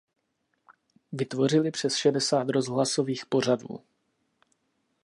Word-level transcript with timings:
Vytvořili 1.11 1.71
přes 1.71 1.95
šedesát 1.95 2.49
rozhlasových 2.49 3.25
pořadů. 3.25 3.79